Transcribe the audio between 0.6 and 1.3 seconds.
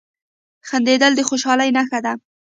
•خندېدل د